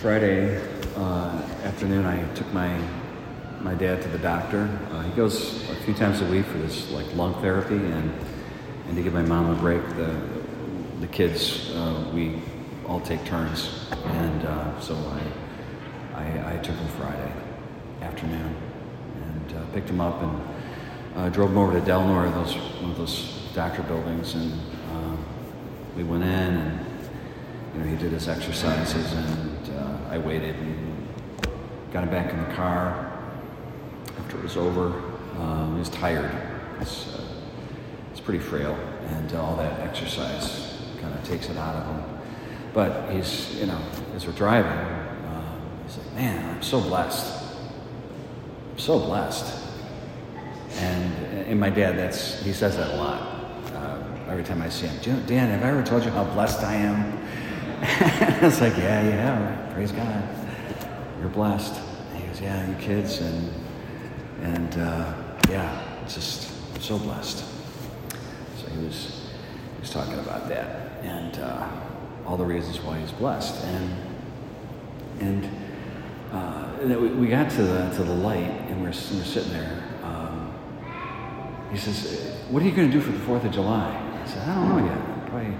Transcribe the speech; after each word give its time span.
Friday 0.00 0.56
uh, 0.94 1.42
afternoon, 1.64 2.06
I 2.06 2.22
took 2.34 2.46
my 2.52 2.80
my 3.62 3.74
dad 3.74 4.00
to 4.00 4.08
the 4.10 4.18
doctor. 4.18 4.68
Uh, 4.92 5.02
he 5.02 5.10
goes 5.16 5.68
a 5.70 5.74
few 5.82 5.92
times 5.92 6.20
a 6.20 6.24
week 6.26 6.46
for 6.46 6.58
this 6.58 6.88
like 6.92 7.12
lung 7.16 7.34
therapy, 7.42 7.74
and 7.74 8.12
and 8.86 8.96
to 8.96 9.02
give 9.02 9.12
my 9.12 9.22
mom 9.22 9.50
a 9.50 9.60
break, 9.60 9.82
the 9.96 10.14
the 11.00 11.08
kids 11.08 11.72
uh, 11.74 12.08
we 12.14 12.40
all 12.86 13.00
take 13.00 13.24
turns, 13.24 13.88
and 14.04 14.44
uh, 14.44 14.78
so 14.78 14.94
I, 16.14 16.22
I, 16.22 16.54
I 16.54 16.56
took 16.58 16.76
him 16.76 16.88
Friday 16.96 17.32
afternoon 18.00 18.54
and 19.24 19.52
uh, 19.56 19.64
picked 19.72 19.90
him 19.90 20.00
up 20.00 20.22
and 20.22 20.40
uh, 21.16 21.28
drove 21.30 21.50
him 21.50 21.58
over 21.58 21.72
to 21.72 21.84
Delnor, 21.84 22.32
those 22.34 22.54
one 22.80 22.92
of 22.92 22.98
those 22.98 23.50
doctor 23.52 23.82
buildings, 23.82 24.36
and 24.36 24.52
we 25.96 26.04
went 26.04 26.22
in 26.22 26.30
and 26.30 26.87
you 27.74 27.80
know 27.80 27.86
he 27.86 27.96
did 27.96 28.12
his 28.12 28.28
exercises, 28.28 29.12
and 29.12 29.70
uh, 29.78 29.98
I 30.10 30.18
waited 30.18 30.56
and 30.56 31.08
got 31.92 32.04
him 32.04 32.10
back 32.10 32.32
in 32.32 32.38
the 32.38 32.54
car 32.54 33.12
after 34.18 34.36
it 34.38 34.42
was 34.42 34.56
over. 34.56 35.02
Um, 35.38 35.74
he 35.74 35.78
was 35.78 35.90
tired. 35.90 36.30
It's, 36.80 37.14
uh, 37.14 37.24
it's 38.10 38.20
pretty 38.20 38.40
frail, 38.40 38.78
and 39.08 39.32
all 39.34 39.56
that 39.56 39.80
exercise 39.80 40.78
kind 41.00 41.14
of 41.14 41.24
takes 41.24 41.48
it 41.48 41.56
out 41.56 41.76
of 41.76 41.86
him. 41.86 42.20
But 42.74 43.10
he's, 43.10 43.54
you 43.56 43.66
know, 43.66 43.80
as 44.14 44.26
we're 44.26 44.32
driving, 44.32 44.70
uh, 44.70 45.60
he's 45.84 45.96
like, 45.98 46.14
man, 46.14 46.56
I'm 46.56 46.62
so 46.62 46.80
blessed. 46.80 47.44
I'm 48.72 48.78
so 48.78 48.98
blessed. 48.98 49.66
And, 50.76 51.46
and 51.46 51.60
my 51.60 51.70
dad, 51.70 51.96
that's, 51.96 52.42
he 52.42 52.52
says 52.52 52.76
that 52.76 52.94
a 52.94 52.96
lot. 52.96 53.20
Uh, 53.72 54.02
every 54.28 54.44
time 54.44 54.60
I 54.62 54.68
see 54.68 54.86
him, 54.86 54.96
"Do 55.02 55.10
you 55.10 55.16
know, 55.16 55.22
Dan, 55.26 55.48
have 55.50 55.64
I 55.64 55.70
ever 55.70 55.82
told 55.82 56.04
you 56.04 56.10
how 56.10 56.24
blessed 56.24 56.62
I 56.62 56.74
am? 56.74 57.18
I 57.82 58.40
was 58.42 58.60
like, 58.60 58.76
yeah, 58.76 59.08
yeah, 59.08 59.72
praise 59.72 59.92
God. 59.92 60.28
You're 61.20 61.28
blessed. 61.28 61.80
And 62.10 62.22
he 62.22 62.26
goes, 62.26 62.40
yeah, 62.40 62.68
you 62.68 62.74
kids, 62.76 63.20
and, 63.20 63.52
and 64.42 64.78
uh, 64.78 65.14
yeah, 65.48 65.84
just 66.08 66.50
so 66.82 66.98
blessed. 66.98 67.44
So 68.60 68.68
he 68.68 68.84
was, 68.84 69.30
he 69.74 69.80
was 69.80 69.90
talking 69.90 70.18
about 70.18 70.48
that 70.48 71.02
and 71.04 71.38
uh, 71.38 71.68
all 72.26 72.36
the 72.36 72.44
reasons 72.44 72.80
why 72.80 72.98
he's 72.98 73.12
blessed. 73.12 73.64
And, 73.64 73.96
and 75.20 75.50
uh, 76.32 76.68
we 76.82 77.08
we 77.08 77.26
got 77.28 77.50
to 77.52 77.62
the, 77.62 77.90
to 77.90 78.02
the 78.02 78.14
light 78.14 78.50
and 78.68 78.82
we're, 78.82 78.88
we're 78.88 78.92
sitting 78.92 79.52
there. 79.52 79.84
Um, 80.02 80.52
he 81.70 81.78
says, 81.78 82.34
What 82.50 82.60
are 82.62 82.66
you 82.66 82.72
going 82.72 82.90
to 82.90 82.92
do 82.92 83.00
for 83.00 83.12
the 83.12 83.18
4th 83.18 83.44
of 83.44 83.52
July? 83.52 84.20
I 84.20 84.26
said, 84.26 84.48
I 84.48 84.54
don't 84.56 84.68
know 84.68 84.84
yet. 84.84 85.28
Probably, 85.28 85.54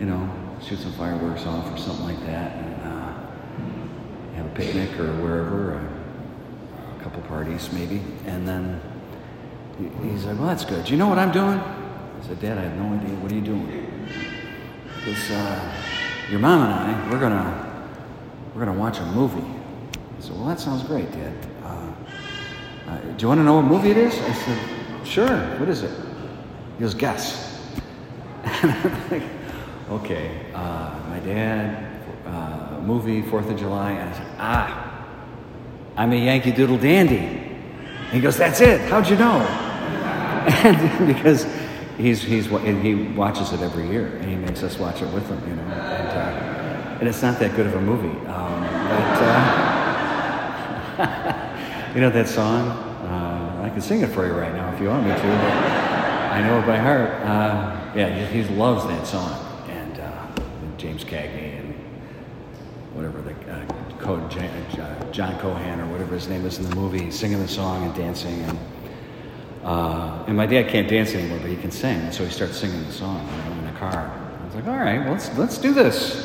you 0.00 0.06
know, 0.06 0.45
shoot 0.62 0.78
some 0.78 0.92
fireworks 0.92 1.46
off 1.46 1.72
or 1.72 1.78
something 1.78 2.04
like 2.04 2.20
that 2.26 2.56
and 2.56 2.82
uh, 2.82 4.34
have 4.34 4.46
a 4.46 4.54
picnic 4.54 4.98
or 4.98 5.12
wherever, 5.22 5.74
a, 5.74 6.96
a 6.96 7.02
couple 7.02 7.22
parties 7.22 7.72
maybe. 7.72 8.02
And 8.26 8.46
then 8.46 8.80
he's 10.02 10.24
like, 10.24 10.38
Well, 10.38 10.48
that's 10.48 10.64
good. 10.64 10.84
Do 10.84 10.92
you 10.92 10.98
know 10.98 11.08
what 11.08 11.18
I'm 11.18 11.32
doing? 11.32 11.58
I 11.58 12.26
said, 12.26 12.40
Dad, 12.40 12.58
I 12.58 12.62
have 12.62 12.76
no 12.76 12.94
idea. 12.94 13.14
What 13.16 13.30
are 13.30 13.34
you 13.34 13.40
doing? 13.42 14.08
Because 14.98 15.30
uh, 15.30 15.72
your 16.30 16.40
mom 16.40 16.62
and 16.62 16.72
I, 16.72 17.10
we're 17.10 17.20
gonna 17.20 17.90
we're 18.54 18.64
gonna 18.64 18.78
watch 18.78 18.98
a 18.98 19.06
movie. 19.06 19.46
I 20.18 20.20
said, 20.20 20.32
well, 20.32 20.46
that 20.46 20.58
sounds 20.58 20.82
great, 20.82 21.10
Dad. 21.12 21.34
Uh, 21.62 21.92
uh, 22.88 23.00
do 23.00 23.22
you 23.22 23.28
want 23.28 23.38
to 23.38 23.44
know 23.44 23.56
what 23.56 23.64
movie 23.64 23.90
it 23.90 23.98
is? 23.98 24.18
I 24.18 24.32
said, 24.32 25.06
sure. 25.06 25.36
What 25.58 25.68
is 25.68 25.82
it? 25.82 25.96
He 26.78 26.80
goes, 26.80 26.94
guess. 26.94 27.60
Okay, 29.90 30.50
uh, 30.52 30.98
my 31.08 31.20
dad, 31.20 32.02
uh, 32.26 32.80
movie, 32.80 33.22
Fourth 33.22 33.48
of 33.48 33.56
July, 33.56 33.92
and 33.92 34.10
I 34.10 34.12
said, 34.12 34.26
ah, 34.38 35.06
I'm 35.96 36.12
a 36.12 36.16
Yankee 36.16 36.50
Doodle 36.50 36.78
Dandy. 36.78 37.16
And 37.16 38.12
he 38.12 38.20
goes, 38.20 38.36
that's 38.36 38.60
it. 38.60 38.80
How'd 38.90 39.08
you 39.08 39.16
know? 39.16 39.40
and 40.46 41.06
because 41.06 41.46
he's 41.96 42.22
he's 42.22 42.46
and 42.46 42.82
he 42.84 42.94
watches 43.16 43.52
it 43.52 43.60
every 43.60 43.88
year, 43.88 44.06
and 44.16 44.24
he 44.28 44.36
makes 44.36 44.62
us 44.62 44.78
watch 44.78 45.02
it 45.02 45.12
with 45.12 45.26
him, 45.28 45.40
you 45.48 45.56
know. 45.56 45.62
And, 45.62 46.08
uh, 46.08 46.98
and 47.00 47.08
it's 47.08 47.22
not 47.22 47.38
that 47.40 47.54
good 47.56 47.66
of 47.66 47.74
a 47.74 47.80
movie, 47.80 48.16
um, 48.26 48.62
but 48.62 49.22
uh, 50.98 51.92
you 51.94 52.00
know 52.00 52.10
that 52.10 52.28
song. 52.28 52.68
Uh, 52.68 53.62
I 53.64 53.70
can 53.70 53.80
sing 53.80 54.02
it 54.02 54.10
for 54.10 54.26
you 54.26 54.32
right 54.32 54.52
now 54.54 54.72
if 54.72 54.80
you 54.80 54.88
want 54.88 55.04
me 55.04 55.10
to. 55.10 55.16
I 55.16 56.42
know 56.42 56.58
it 56.60 56.66
by 56.66 56.76
heart. 56.76 57.10
Uh, 57.22 57.92
yeah, 57.94 58.26
he, 58.26 58.42
he 58.42 58.54
loves 58.54 58.86
that 58.86 59.06
song, 59.06 59.45
James 60.78 61.04
Cagney 61.04 61.60
and 61.60 61.74
whatever 62.92 63.20
the 63.22 63.32
uh, 63.50 64.12
uh, 64.12 65.12
John 65.12 65.38
Cohan 65.38 65.80
or 65.80 65.86
whatever 65.86 66.14
his 66.14 66.28
name 66.28 66.44
is 66.46 66.58
in 66.58 66.68
the 66.68 66.76
movie, 66.76 67.10
singing 67.10 67.38
the 67.38 67.48
song 67.48 67.84
and 67.84 67.94
dancing 67.94 68.42
and. 68.42 68.58
Uh, 69.64 70.22
and 70.28 70.36
my 70.36 70.46
dad 70.46 70.68
can't 70.68 70.88
dance 70.88 71.12
anymore, 71.12 71.40
but 71.40 71.50
he 71.50 71.56
can 71.56 71.72
sing, 71.72 71.98
and 71.98 72.14
so 72.14 72.24
he 72.24 72.30
starts 72.30 72.56
singing 72.56 72.80
the 72.86 72.92
song 72.92 73.28
you 73.28 73.50
know, 73.50 73.58
in 73.58 73.66
the 73.66 73.72
car. 73.80 74.12
I 74.40 74.44
was 74.44 74.54
like, 74.54 74.68
"All 74.68 74.76
right, 74.76 75.00
well, 75.00 75.14
let's 75.14 75.36
let's 75.36 75.58
do 75.58 75.74
this." 75.74 76.24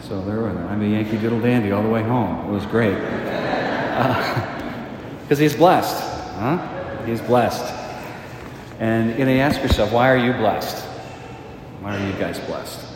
So 0.00 0.20
there. 0.24 0.48
I'm 0.48 0.82
a 0.82 0.84
Yankee 0.84 1.18
Doodle 1.18 1.40
Dandy 1.40 1.70
all 1.70 1.84
the 1.84 1.88
way 1.88 2.02
home. 2.02 2.48
It 2.48 2.50
was 2.50 2.66
great 2.66 2.96
because 5.22 5.38
he's 5.38 5.54
blessed, 5.54 6.02
huh? 6.34 7.04
He's 7.06 7.20
blessed, 7.20 7.72
and 8.80 9.16
you 9.16 9.24
know, 9.24 9.30
you 9.30 9.38
ask 9.38 9.62
yourself, 9.62 9.92
why 9.92 10.10
are 10.10 10.16
you 10.16 10.32
blessed? 10.32 10.84
Why 11.80 11.96
are 11.96 12.04
you 12.04 12.12
guys 12.14 12.40
blessed? 12.40 12.91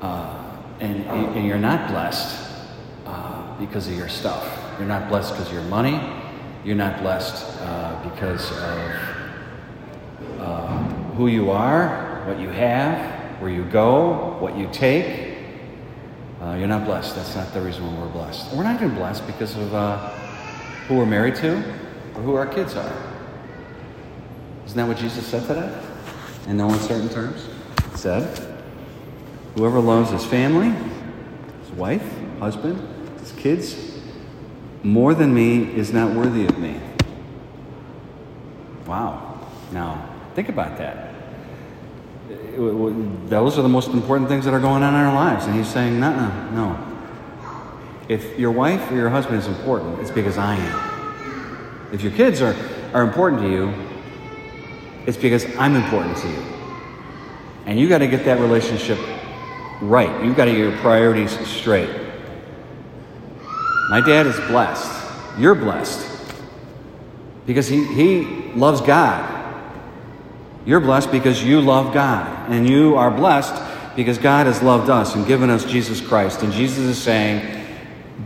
Uh, 0.00 0.56
and, 0.80 1.04
and 1.06 1.46
you're 1.46 1.58
not 1.58 1.90
blessed 1.90 2.50
uh, 3.06 3.56
because 3.58 3.86
of 3.86 3.94
your 3.94 4.08
stuff. 4.08 4.58
You're 4.78 4.88
not 4.88 5.08
blessed 5.08 5.32
because 5.32 5.48
of 5.48 5.52
your 5.52 5.64
money. 5.64 6.00
You're 6.64 6.76
not 6.76 7.00
blessed 7.00 7.60
uh, 7.60 8.10
because 8.10 8.50
of 8.52 9.10
uh, 10.38 10.78
who 11.14 11.26
you 11.26 11.50
are, 11.50 12.24
what 12.26 12.38
you 12.38 12.48
have, 12.48 13.40
where 13.40 13.50
you 13.50 13.64
go, 13.64 14.38
what 14.40 14.56
you 14.56 14.68
take. 14.72 15.36
Uh, 16.40 16.54
you're 16.58 16.68
not 16.68 16.86
blessed. 16.86 17.14
That's 17.16 17.34
not 17.34 17.52
the 17.52 17.60
reason 17.60 17.84
why 17.86 18.00
we're 18.00 18.12
blessed. 18.12 18.54
We're 18.54 18.64
not 18.64 18.76
even 18.76 18.94
blessed 18.94 19.26
because 19.26 19.56
of 19.56 20.00
who 20.88 20.96
we're 20.96 21.06
married 21.06 21.36
to 21.36 21.56
or 22.14 22.22
who 22.22 22.34
our 22.34 22.46
kids 22.46 22.74
are. 22.74 22.92
Isn't 24.64 24.76
that 24.76 24.88
what 24.88 24.96
Jesus 24.96 25.26
said 25.26 25.46
today? 25.46 25.70
In 26.46 26.56
no 26.56 26.70
uncertain 26.70 27.08
terms? 27.10 27.46
He 27.92 27.98
said, 27.98 28.49
Whoever 29.56 29.80
loves 29.80 30.10
his 30.10 30.24
family, 30.24 30.70
his 31.60 31.70
wife, 31.72 32.04
husband, 32.38 32.78
his 33.18 33.32
kids, 33.32 33.98
more 34.82 35.12
than 35.14 35.34
me 35.34 35.74
is 35.74 35.92
not 35.92 36.14
worthy 36.14 36.46
of 36.46 36.58
me. 36.58 36.80
Wow. 38.86 39.38
Now, 39.72 40.08
think 40.34 40.48
about 40.48 40.78
that. 40.78 41.14
Those 43.28 43.58
are 43.58 43.62
the 43.62 43.68
most 43.68 43.90
important 43.90 44.28
things 44.28 44.44
that 44.44 44.54
are 44.54 44.60
going 44.60 44.82
on 44.82 44.94
in 44.94 45.00
our 45.00 45.14
lives. 45.14 45.46
And 45.46 45.54
he's 45.54 45.68
saying, 45.68 46.00
no, 46.00 46.14
no, 46.14 46.50
no. 46.50 46.86
If 48.08 48.38
your 48.38 48.50
wife 48.50 48.90
or 48.90 48.96
your 48.96 49.10
husband 49.10 49.38
is 49.38 49.46
important, 49.46 50.00
it's 50.00 50.10
because 50.10 50.38
I 50.38 50.56
am. 50.56 51.90
If 51.92 52.02
your 52.02 52.12
kids 52.12 52.40
are, 52.40 52.56
are 52.92 53.02
important 53.02 53.42
to 53.42 53.50
you, 53.50 53.74
it's 55.06 55.16
because 55.16 55.44
I'm 55.56 55.76
important 55.76 56.16
to 56.18 56.28
you. 56.28 56.42
And 57.66 57.78
you 57.78 57.88
got 57.88 57.98
to 57.98 58.06
get 58.06 58.24
that 58.24 58.40
relationship 58.40 58.98
right. 59.80 60.24
You've 60.24 60.36
got 60.36 60.46
to 60.46 60.52
get 60.52 60.60
your 60.60 60.76
priorities 60.78 61.38
straight. 61.46 61.90
My 63.90 64.00
dad 64.00 64.26
is 64.26 64.36
blessed. 64.48 65.38
You're 65.38 65.54
blessed. 65.54 66.06
Because 67.46 67.66
he, 67.66 67.84
he 67.84 68.52
loves 68.54 68.80
God. 68.80 69.36
You're 70.64 70.80
blessed 70.80 71.10
because 71.10 71.42
you 71.42 71.60
love 71.60 71.92
God. 71.92 72.50
And 72.50 72.68
you 72.68 72.96
are 72.96 73.10
blessed 73.10 73.96
because 73.96 74.18
God 74.18 74.46
has 74.46 74.62
loved 74.62 74.90
us 74.90 75.14
and 75.14 75.26
given 75.26 75.50
us 75.50 75.64
Jesus 75.64 76.00
Christ. 76.00 76.42
And 76.42 76.52
Jesus 76.52 76.78
is 76.84 77.02
saying, 77.02 77.66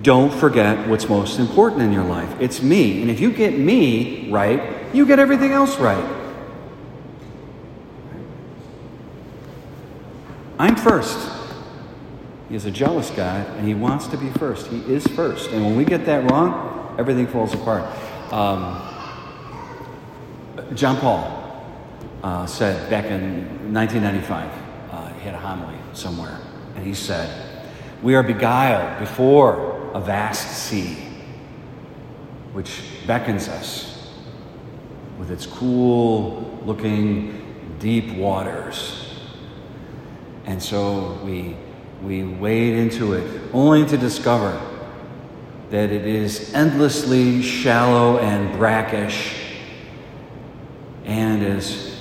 don't 0.02 0.32
forget 0.32 0.86
what's 0.88 1.08
most 1.08 1.38
important 1.38 1.82
in 1.82 1.92
your 1.92 2.04
life. 2.04 2.28
It's 2.40 2.62
me. 2.62 3.00
And 3.00 3.10
if 3.10 3.20
you 3.20 3.32
get 3.32 3.58
me 3.58 4.30
right, 4.30 4.94
you 4.94 5.06
get 5.06 5.18
everything 5.18 5.52
else 5.52 5.78
right. 5.78 6.04
I'm 10.58 10.76
first. 10.76 11.33
He 12.54 12.56
is 12.56 12.66
a 12.66 12.70
jealous 12.70 13.10
God, 13.10 13.44
and 13.56 13.66
he 13.66 13.74
wants 13.74 14.06
to 14.06 14.16
be 14.16 14.30
first. 14.30 14.68
He 14.68 14.78
is 14.82 15.04
first. 15.08 15.50
And 15.50 15.64
when 15.64 15.74
we 15.74 15.84
get 15.84 16.06
that 16.06 16.30
wrong, 16.30 16.94
everything 17.00 17.26
falls 17.26 17.52
apart. 17.52 17.82
Um, 18.32 18.80
John 20.76 20.96
Paul 20.98 21.66
uh, 22.22 22.46
said 22.46 22.88
back 22.88 23.06
in 23.06 23.74
1995, 23.74 24.48
uh, 24.92 25.12
he 25.14 25.22
had 25.22 25.34
a 25.34 25.38
homily 25.38 25.76
somewhere, 25.94 26.38
and 26.76 26.86
he 26.86 26.94
said, 26.94 27.66
We 28.04 28.14
are 28.14 28.22
beguiled 28.22 29.00
before 29.00 29.90
a 29.92 30.00
vast 30.00 30.56
sea, 30.56 30.94
which 32.52 32.82
beckons 33.04 33.48
us 33.48 34.12
with 35.18 35.32
its 35.32 35.44
cool 35.44 36.56
looking 36.64 37.76
deep 37.80 38.14
waters. 38.14 39.12
And 40.44 40.62
so 40.62 41.18
we, 41.24 41.56
we 42.04 42.22
wade 42.22 42.74
into 42.74 43.14
it 43.14 43.50
only 43.52 43.86
to 43.86 43.96
discover 43.96 44.60
that 45.70 45.90
it 45.90 46.06
is 46.06 46.52
endlessly 46.54 47.42
shallow 47.42 48.18
and 48.18 48.56
brackish. 48.58 49.34
And 51.04 51.42
as 51.42 51.96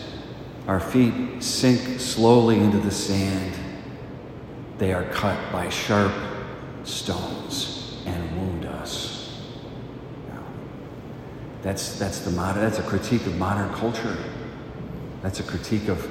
our 0.68 0.80
feet 0.80 1.42
sink 1.42 2.00
slowly 2.00 2.60
into 2.60 2.78
the 2.78 2.92
sand, 2.92 3.54
they 4.78 4.94
are 4.94 5.06
cut 5.06 5.40
by 5.52 5.70
sharp 5.70 6.14
stones 6.84 8.02
and 8.06 8.38
wound 8.38 8.66
us. 8.66 9.42
Now, 10.30 10.44
that's, 11.62 11.98
that's, 11.98 12.20
the 12.20 12.32
modern, 12.32 12.62
that's 12.62 12.80
a 12.80 12.84
critique 12.84 13.26
of 13.26 13.38
modern 13.38 13.74
culture. 13.74 14.18
That's 15.22 15.40
a 15.40 15.44
critique 15.44 15.88
of, 15.88 16.06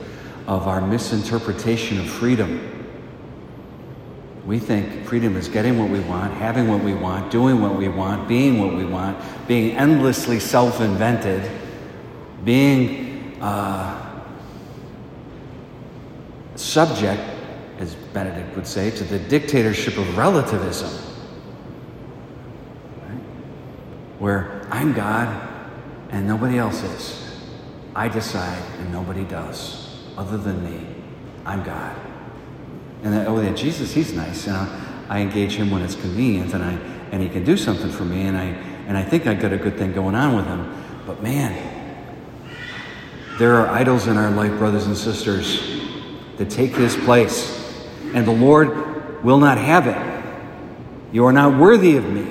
of 0.49 0.67
our 0.67 0.81
misinterpretation 0.81 1.99
of 2.01 2.09
freedom. 2.09 2.72
We 4.47 4.59
think 4.59 5.07
freedom 5.07 5.37
is 5.37 5.49
getting 5.49 5.79
what 5.79 5.89
we 5.89 6.01
want, 6.01 6.35
having 6.35 6.67
what 6.67 6.83
we 6.83 6.95
want, 6.95 7.31
doing 7.31 7.63
what 7.63 7.77
we 7.77 7.89
want, 7.89 8.27
being 8.27 8.59
what 8.59 8.75
we 8.75 8.85
want, 8.85 9.17
being 9.47 9.77
endlessly 9.77 10.41
self 10.41 10.81
invented, 10.81 11.49
being 12.45 13.41
uh, 13.41 14.25
subject, 16.57 17.23
as 17.79 17.95
Benedict 18.13 18.57
would 18.57 18.67
say, 18.67 18.91
to 18.91 19.05
the 19.05 19.19
dictatorship 19.19 19.97
of 19.97 20.19
relativism. 20.19 20.91
Right? 22.99 23.21
Where 24.19 24.67
I'm 24.71 24.93
God 24.93 25.51
and 26.11 26.27
nobody 26.27 26.59
else 26.59 26.83
is. 26.83 27.41
I 27.95 28.09
decide 28.09 28.63
and 28.81 28.93
nobody 28.93 29.25
does, 29.25 30.03
other 30.17 30.37
than 30.37 30.65
me. 30.65 30.87
I'm 31.45 31.63
God. 31.63 32.12
And 33.03 33.15
oh, 33.27 33.41
yeah, 33.41 33.53
Jesus, 33.53 33.93
he's 33.93 34.13
nice. 34.13 34.47
You 34.47 34.53
know, 34.53 34.81
I 35.09 35.21
engage 35.21 35.55
him 35.55 35.71
when 35.71 35.83
it's 35.83 35.97
convenient, 35.97 36.55
and 36.55 36.63
I 36.63 36.73
and 37.11 37.23
he 37.23 37.29
can 37.29 37.45
do 37.45 37.57
something 37.57 37.91
for 37.91 38.05
me, 38.05 38.23
and 38.23 38.37
I 38.37 38.45
and 38.87 38.97
I 38.97 39.03
think 39.03 39.27
I 39.27 39.35
got 39.35 39.53
a 39.53 39.57
good 39.57 39.77
thing 39.77 39.93
going 39.93 40.15
on 40.15 40.37
with 40.37 40.47
him. 40.47 41.03
But 41.07 41.23
man, 41.23 41.53
there 43.39 43.57
are 43.57 43.67
idols 43.69 44.07
in 44.07 44.17
our 44.17 44.31
life, 44.31 44.57
brothers 44.59 44.87
and 44.87 44.97
sisters, 44.97 45.81
that 46.39 46.49
take 46.49 46.77
his 46.77 46.97
place, 46.97 47.77
and 48.15 48.27
the 48.27 48.33
Lord 48.33 49.23
will 49.25 49.39
not 49.39 49.59
have 49.59 49.87
it. 49.87 51.15
You 51.15 51.27
are 51.27 51.33
not 51.33 51.59
worthy 51.59 51.97
of 51.97 52.05
me. 52.05 52.27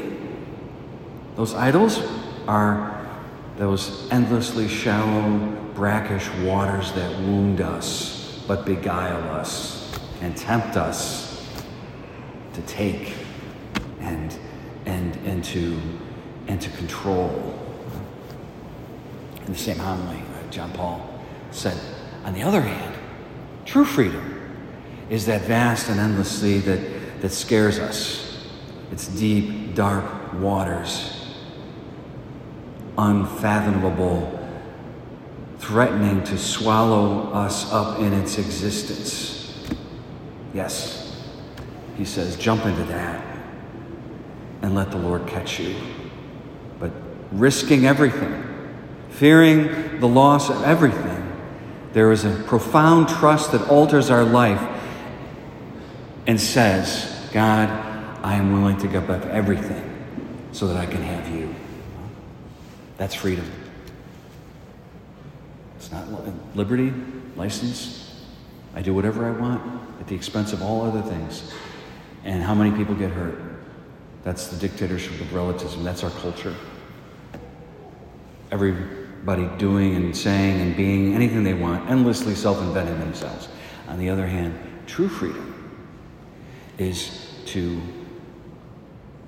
Those 1.35 1.53
idols 1.53 2.01
are 2.47 3.05
those 3.57 4.09
endlessly 4.11 4.67
shallow, 4.67 5.37
brackish 5.75 6.29
waters 6.43 6.91
that 6.93 7.11
wound 7.19 7.61
us 7.61 8.43
but 8.47 8.65
beguile 8.65 9.29
us 9.35 9.80
and 10.21 10.37
tempt 10.37 10.77
us 10.77 11.45
to 12.53 12.61
take 12.63 13.13
and, 13.99 14.37
and, 14.85 15.15
and, 15.25 15.43
to, 15.43 15.79
and 16.47 16.61
to 16.61 16.69
control. 16.71 17.59
In 19.45 19.53
the 19.53 19.57
same 19.57 19.77
homily, 19.77 20.17
uh, 20.17 20.51
John 20.51 20.71
Paul 20.73 21.19
said, 21.49 21.77
on 22.23 22.33
the 22.33 22.43
other 22.43 22.61
hand, 22.61 22.95
true 23.65 23.85
freedom 23.85 24.39
is 25.09 25.25
that 25.25 25.41
vast 25.41 25.89
and 25.89 25.99
endless 25.99 26.41
sea 26.41 26.59
that, 26.59 27.21
that 27.21 27.29
scares 27.31 27.79
us. 27.79 28.47
It's 28.91 29.07
deep, 29.07 29.73
dark 29.73 30.33
waters, 30.35 31.35
unfathomable, 32.97 34.37
threatening 35.59 36.23
to 36.25 36.37
swallow 36.37 37.31
us 37.33 37.71
up 37.71 37.99
in 37.99 38.13
its 38.13 38.37
existence. 38.37 39.40
Yes, 40.53 41.23
he 41.97 42.05
says, 42.05 42.35
jump 42.35 42.65
into 42.65 42.83
that 42.85 43.23
and 44.61 44.75
let 44.75 44.91
the 44.91 44.97
Lord 44.97 45.27
catch 45.27 45.59
you. 45.59 45.75
But 46.79 46.91
risking 47.31 47.85
everything, 47.85 48.43
fearing 49.09 49.99
the 49.99 50.07
loss 50.07 50.49
of 50.49 50.63
everything, 50.63 51.17
there 51.93 52.11
is 52.11 52.25
a 52.25 52.43
profound 52.43 53.07
trust 53.09 53.51
that 53.53 53.69
alters 53.69 54.09
our 54.09 54.23
life 54.23 54.61
and 56.27 56.39
says, 56.39 57.29
God, 57.33 57.69
I 58.23 58.35
am 58.35 58.53
willing 58.53 58.77
to 58.79 58.87
give 58.87 59.09
up 59.09 59.25
everything 59.25 59.87
so 60.51 60.67
that 60.67 60.77
I 60.77 60.85
can 60.85 61.01
have 61.01 61.33
you. 61.33 61.53
That's 62.97 63.15
freedom. 63.15 63.49
It's 65.77 65.91
not 65.91 66.07
liberty, 66.55 66.93
license. 67.35 68.21
I 68.75 68.81
do 68.81 68.93
whatever 68.93 69.25
I 69.25 69.31
want 69.31 69.90
at 70.01 70.07
the 70.07 70.15
expense 70.15 70.51
of 70.51 70.63
all 70.63 70.81
other 70.81 71.03
things. 71.03 71.53
And 72.25 72.41
how 72.41 72.55
many 72.55 72.75
people 72.75 72.95
get 72.95 73.11
hurt? 73.11 73.39
That's 74.23 74.47
the 74.47 74.57
dictatorship 74.57 75.21
of 75.21 75.33
relativism. 75.33 75.83
That's 75.83 76.03
our 76.03 76.09
culture. 76.09 76.55
Everybody 78.51 79.47
doing 79.59 79.95
and 79.95 80.17
saying 80.17 80.59
and 80.59 80.75
being 80.75 81.13
anything 81.13 81.43
they 81.43 81.53
want, 81.53 81.87
endlessly 81.89 82.33
self 82.33 82.59
inventing 82.61 82.99
themselves. 82.99 83.47
On 83.87 83.99
the 83.99 84.09
other 84.09 84.25
hand, 84.25 84.59
true 84.87 85.07
freedom 85.07 85.79
is 86.79 87.35
to 87.45 87.79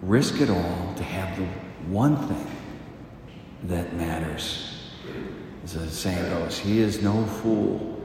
risk 0.02 0.42
it 0.42 0.50
all 0.50 0.94
to 0.96 1.04
have 1.04 1.38
the 1.38 1.46
one 1.88 2.18
thing 2.28 2.48
that 3.66 3.94
matters. 3.96 4.90
As 5.64 5.74
the 5.74 5.88
saying 5.90 6.30
goes, 6.31 6.58
he 6.58 6.80
is 6.80 7.02
no 7.04 7.25
fool 7.25 8.02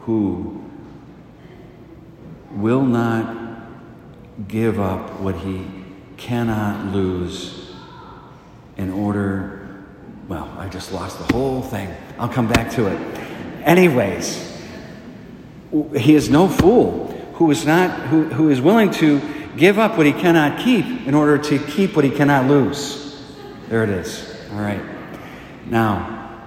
who 0.00 0.61
will 2.52 2.82
not 2.82 3.36
give 4.48 4.80
up 4.80 5.20
what 5.20 5.34
he 5.36 5.66
cannot 6.16 6.92
lose 6.92 7.74
in 8.76 8.90
order, 8.90 9.84
well, 10.28 10.52
I 10.58 10.68
just 10.68 10.92
lost 10.92 11.18
the 11.18 11.32
whole 11.32 11.62
thing. 11.62 11.94
I'll 12.18 12.28
come 12.28 12.48
back 12.48 12.70
to 12.72 12.86
it. 12.86 12.98
Anyways, 13.64 14.50
he 15.96 16.14
is 16.14 16.28
no 16.28 16.48
fool 16.48 17.08
who 17.34 17.50
is 17.50 17.64
not 17.64 18.08
who, 18.08 18.24
who 18.24 18.50
is 18.50 18.60
willing 18.60 18.90
to 18.92 19.20
give 19.56 19.78
up 19.78 19.96
what 19.96 20.06
he 20.06 20.12
cannot 20.12 20.58
keep 20.58 21.06
in 21.06 21.14
order 21.14 21.38
to 21.38 21.58
keep 21.58 21.96
what 21.96 22.04
he 22.04 22.10
cannot 22.10 22.46
lose. 22.46 23.22
There 23.68 23.82
it 23.84 23.90
is. 23.90 24.36
All 24.52 24.60
right. 24.60 24.82
Now, 25.66 26.46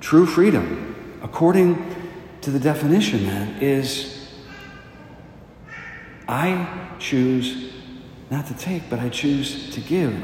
true 0.00 0.26
freedom, 0.26 1.20
according 1.22 1.94
to 2.42 2.50
the 2.50 2.60
definition 2.60 3.26
then, 3.26 3.60
is 3.60 4.15
I 6.28 6.94
choose 6.98 7.72
not 8.30 8.46
to 8.46 8.54
take, 8.54 8.90
but 8.90 8.98
I 8.98 9.08
choose 9.08 9.74
to 9.74 9.80
give. 9.80 10.14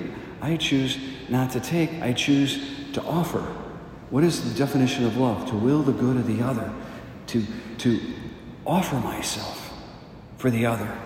I 0.40 0.56
choose 0.56 0.98
not 1.28 1.50
to 1.52 1.60
take, 1.60 1.90
I 2.02 2.12
choose 2.12 2.92
to 2.94 3.02
offer. 3.02 3.40
What 4.10 4.24
is 4.24 4.52
the 4.52 4.58
definition 4.58 5.04
of 5.04 5.16
love? 5.16 5.48
To 5.50 5.54
will 5.54 5.82
the 5.82 5.92
good 5.92 6.16
of 6.16 6.26
the 6.26 6.42
other, 6.42 6.70
to, 7.28 7.44
to 7.78 8.00
offer 8.66 8.96
myself 8.96 9.72
for 10.36 10.50
the 10.50 10.66
other, 10.66 10.98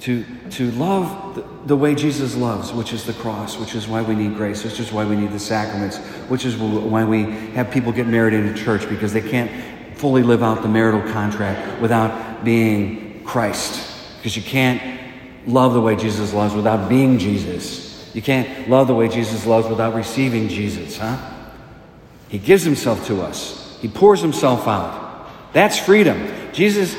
to, 0.00 0.24
to 0.50 0.70
love 0.72 1.36
the, 1.36 1.44
the 1.66 1.76
way 1.76 1.94
Jesus 1.94 2.36
loves, 2.36 2.72
which 2.72 2.92
is 2.92 3.04
the 3.04 3.12
cross, 3.12 3.56
which 3.56 3.74
is 3.74 3.86
why 3.86 4.02
we 4.02 4.16
need 4.16 4.36
grace, 4.36 4.64
which 4.64 4.80
is 4.80 4.90
why 4.90 5.04
we 5.04 5.14
need 5.14 5.30
the 5.30 5.38
sacraments, 5.38 5.98
which 6.28 6.44
is 6.44 6.56
why 6.56 7.04
we 7.04 7.22
have 7.52 7.70
people 7.70 7.92
get 7.92 8.08
married 8.08 8.34
in 8.34 8.48
a 8.48 8.54
church 8.54 8.88
because 8.88 9.12
they 9.12 9.20
can't 9.20 9.50
fully 9.96 10.22
live 10.22 10.42
out 10.42 10.62
the 10.62 10.68
marital 10.68 11.02
contract 11.12 11.80
without 11.80 12.44
being 12.44 13.22
Christ. 13.24 13.89
Because 14.20 14.36
you 14.36 14.42
can't 14.42 15.00
love 15.46 15.72
the 15.72 15.80
way 15.80 15.96
Jesus 15.96 16.34
loves 16.34 16.54
without 16.54 16.90
being 16.90 17.18
Jesus. 17.18 18.14
You 18.14 18.20
can't 18.20 18.68
love 18.68 18.86
the 18.86 18.94
way 18.94 19.08
Jesus 19.08 19.46
loves 19.46 19.66
without 19.66 19.94
receiving 19.94 20.48
Jesus, 20.48 20.98
huh? 20.98 21.16
He 22.28 22.38
gives 22.38 22.62
himself 22.62 23.06
to 23.06 23.22
us, 23.22 23.78
he 23.80 23.88
pours 23.88 24.20
himself 24.20 24.68
out. 24.68 25.30
That's 25.54 25.78
freedom. 25.78 26.30
Jesus 26.52 26.94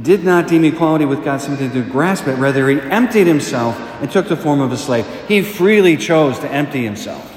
did 0.00 0.22
not 0.22 0.48
deem 0.48 0.64
equality 0.64 1.06
with 1.06 1.24
God 1.24 1.40
something 1.40 1.70
to 1.70 1.82
grasp 1.82 2.28
at. 2.28 2.38
Rather, 2.38 2.68
he 2.68 2.78
emptied 2.80 3.26
himself 3.26 3.78
and 4.02 4.10
took 4.10 4.28
the 4.28 4.36
form 4.36 4.60
of 4.60 4.70
a 4.70 4.76
slave. 4.76 5.06
He 5.28 5.40
freely 5.42 5.96
chose 5.96 6.38
to 6.40 6.50
empty 6.50 6.84
himself. 6.84 7.30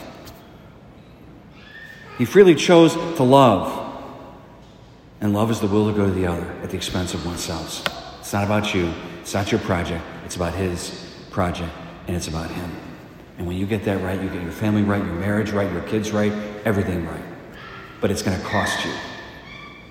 He 2.17 2.25
freely 2.25 2.55
chose 2.55 2.93
to 2.93 3.23
love. 3.23 3.85
And 5.21 5.33
love 5.33 5.49
is 5.49 5.59
the 5.59 5.67
will 5.67 5.91
to 5.91 5.97
go 5.97 6.05
to 6.05 6.11
the 6.11 6.27
other 6.27 6.51
at 6.61 6.71
the 6.71 6.77
expense 6.77 7.13
of 7.13 7.25
oneself. 7.25 7.83
It's 8.27 8.33
not 8.33 8.43
about 8.43 8.75
you. 8.75 8.93
It's 9.21 9.33
not 9.33 9.53
your 9.53 9.61
project. 9.61 10.03
It's 10.25 10.35
about 10.35 10.53
His 10.53 11.15
project, 11.31 11.71
and 12.07 12.17
it's 12.17 12.27
about 12.27 12.51
Him. 12.51 12.75
And 13.37 13.47
when 13.47 13.55
you 13.55 13.65
get 13.65 13.85
that 13.85 14.03
right, 14.03 14.21
you 14.21 14.27
get 14.27 14.41
your 14.41 14.51
family 14.51 14.81
right, 14.81 15.01
your 15.01 15.13
marriage 15.13 15.51
right, 15.51 15.71
your 15.71 15.83
kids 15.83 16.11
right, 16.11 16.33
everything 16.65 17.07
right. 17.07 17.23
But 18.01 18.11
it's 18.11 18.21
going 18.21 18.37
to 18.37 18.43
cost 18.45 18.83
you. 18.83 18.91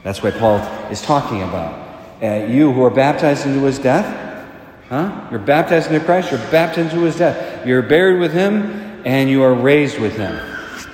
That's 0.03 0.23
what 0.23 0.35
Paul 0.35 0.59
is 0.91 1.01
talking 1.01 1.45
about. 1.45 2.23
Uh, 2.23 2.45
you 2.45 2.71
who 2.73 2.85
are 2.85 2.91
baptized 2.91 3.47
into 3.47 3.61
His 3.61 3.79
death, 3.79 4.47
huh? 4.91 5.29
You're 5.31 5.41
baptized 5.41 5.91
into 5.91 6.05
Christ. 6.05 6.31
You're 6.31 6.51
baptized 6.51 6.93
into 6.93 7.07
His 7.07 7.17
death. 7.17 7.67
You're 7.67 7.81
buried 7.81 8.21
with 8.21 8.35
Him, 8.35 9.01
and 9.07 9.31
you 9.31 9.45
are 9.45 9.55
raised 9.55 9.99
with 9.99 10.15
Him. 10.15 10.39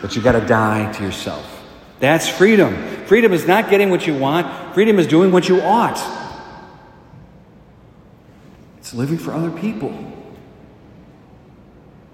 But 0.00 0.14
you 0.14 0.22
got 0.22 0.38
to 0.38 0.46
die 0.46 0.92
to 0.92 1.02
yourself. 1.02 1.61
That's 1.99 2.28
freedom. 2.28 2.76
Freedom 3.06 3.32
is 3.32 3.49
not 3.49 3.68
getting 3.68 3.90
what 3.90 4.06
you 4.06 4.16
want. 4.16 4.75
Freedom 4.75 5.00
is 5.00 5.08
doing 5.08 5.32
what 5.32 5.49
you 5.49 5.61
ought. 5.61 6.21
It's 8.92 8.99
living 8.99 9.16
for 9.16 9.32
other 9.32 9.50
people. 9.50 9.90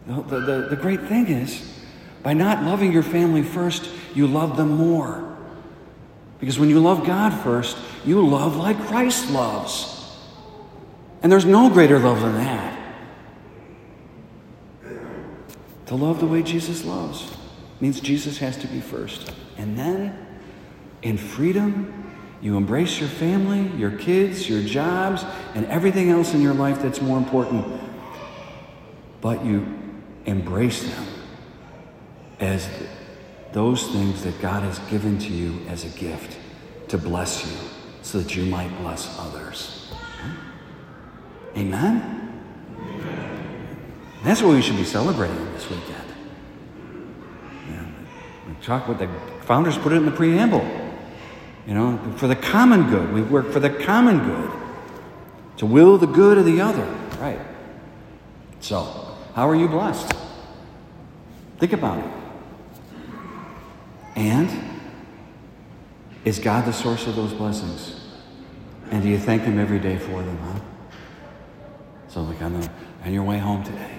The, 0.06 0.38
the, 0.38 0.66
the 0.70 0.76
great 0.76 1.00
thing 1.08 1.26
is, 1.26 1.76
by 2.22 2.34
not 2.34 2.62
loving 2.62 2.92
your 2.92 3.02
family 3.02 3.42
first, 3.42 3.90
you 4.14 4.28
love 4.28 4.56
them 4.56 4.76
more. 4.76 5.36
Because 6.38 6.56
when 6.56 6.68
you 6.68 6.78
love 6.78 7.04
God 7.04 7.30
first, 7.42 7.76
you 8.04 8.24
love 8.24 8.54
like 8.54 8.78
Christ 8.86 9.28
loves. 9.32 10.16
And 11.20 11.32
there's 11.32 11.44
no 11.44 11.68
greater 11.68 11.98
love 11.98 12.20
than 12.20 12.34
that. 12.34 12.78
To 15.86 15.96
love 15.96 16.20
the 16.20 16.26
way 16.26 16.44
Jesus 16.44 16.84
loves 16.84 17.36
means 17.80 17.98
Jesus 17.98 18.38
has 18.38 18.56
to 18.58 18.68
be 18.68 18.80
first. 18.80 19.32
And 19.56 19.76
then, 19.76 20.16
in 21.02 21.18
freedom, 21.18 22.07
you 22.40 22.56
embrace 22.56 23.00
your 23.00 23.08
family, 23.08 23.68
your 23.76 23.90
kids, 23.90 24.48
your 24.48 24.62
jobs, 24.62 25.24
and 25.54 25.66
everything 25.66 26.10
else 26.10 26.34
in 26.34 26.40
your 26.40 26.54
life 26.54 26.80
that's 26.80 27.00
more 27.00 27.18
important. 27.18 27.66
But 29.20 29.44
you 29.44 29.66
embrace 30.24 30.82
them 30.84 31.06
as 32.38 32.68
those 33.52 33.88
things 33.88 34.22
that 34.22 34.40
God 34.40 34.62
has 34.62 34.78
given 34.90 35.18
to 35.18 35.32
you 35.32 35.58
as 35.68 35.84
a 35.84 35.98
gift 35.98 36.38
to 36.88 36.98
bless 36.98 37.44
you 37.44 37.56
so 38.02 38.20
that 38.20 38.36
you 38.36 38.44
might 38.44 38.70
bless 38.78 39.18
others. 39.18 39.92
Amen? 41.56 42.14
That's 44.22 44.42
what 44.42 44.54
we 44.54 44.62
should 44.62 44.76
be 44.76 44.84
celebrating 44.84 45.52
this 45.54 45.68
weekend. 45.68 46.04
Yeah, 47.68 48.78
what 48.86 48.98
the 48.98 49.08
founders 49.42 49.76
put 49.78 49.92
it 49.92 49.96
in 49.96 50.04
the 50.04 50.12
preamble. 50.12 50.87
You 51.68 51.74
know, 51.74 51.98
for 52.16 52.26
the 52.26 52.34
common 52.34 52.88
good. 52.88 53.12
We 53.12 53.20
work 53.20 53.52
for 53.52 53.60
the 53.60 53.68
common 53.68 54.26
good. 54.26 54.50
To 55.58 55.66
will 55.66 55.98
the 55.98 56.06
good 56.06 56.38
of 56.38 56.46
the 56.46 56.62
other. 56.62 56.86
Right. 57.20 57.38
So, 58.60 59.16
how 59.34 59.46
are 59.46 59.54
you 59.54 59.68
blessed? 59.68 60.10
Think 61.58 61.74
about 61.74 61.98
it. 61.98 62.10
And 64.16 64.50
is 66.24 66.38
God 66.38 66.64
the 66.64 66.72
source 66.72 67.06
of 67.06 67.16
those 67.16 67.34
blessings? 67.34 68.00
And 68.90 69.02
do 69.02 69.08
you 69.10 69.18
thank 69.18 69.42
Him 69.42 69.58
every 69.58 69.78
day 69.78 69.98
for 69.98 70.22
them, 70.22 70.38
huh? 70.38 70.60
So, 72.08 72.22
like 72.22 72.40
on, 72.40 72.58
the, 72.58 72.70
on 73.04 73.12
your 73.12 73.24
way 73.24 73.36
home 73.36 73.62
today, 73.62 73.94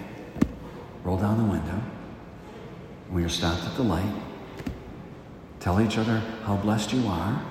roll 1.03 1.17
down 1.17 1.37
the 1.37 1.51
window. 1.51 1.83
When 3.09 3.21
you're 3.21 3.29
stopped 3.29 3.63
at 3.63 3.75
the 3.75 3.83
light, 3.83 4.11
tell 5.59 5.81
each 5.81 5.97
other 5.97 6.21
how 6.43 6.55
blessed 6.57 6.93
you 6.93 7.07
are, 7.07 7.41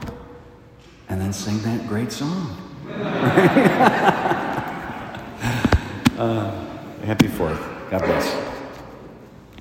and 1.08 1.20
then 1.20 1.32
sing 1.32 1.58
that 1.58 1.86
great 1.88 2.12
song. 2.12 2.56
uh, 6.18 6.50
happy 7.04 7.28
Fourth. 7.28 7.60
God 7.90 8.00
bless. 8.00 8.57